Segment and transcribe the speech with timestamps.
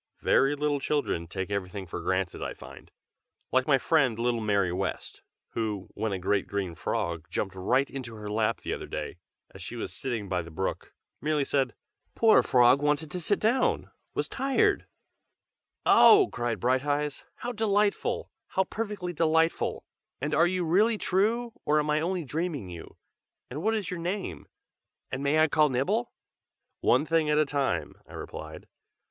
[0.23, 2.89] Very little children take everything for granted I find,
[3.51, 8.15] like my friend little Mary West, who, when a great green frog jumped right into
[8.15, 9.19] her lap the other day,
[9.53, 11.75] as she was sitting by the brook, merely said
[12.15, 14.87] "Poor frog wanted to sit down, was tired!"
[15.85, 17.23] "Oh!" cried Brighteyes.
[17.35, 18.31] "How delightful!
[18.47, 19.85] how perfectly delightful!
[20.19, 22.97] and are you really true, or am I only dreaming you?
[23.51, 24.47] and what is your name?
[25.11, 26.11] and may I call Nibble?"
[26.79, 28.67] "One thing at a time!" I replied.